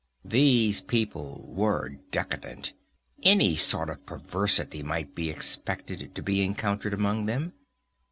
[0.25, 2.73] These people were decadent;
[3.21, 7.53] any sort of perversity might be expected to be encountered among them.